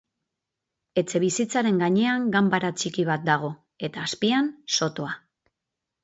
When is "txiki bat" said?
2.83-3.27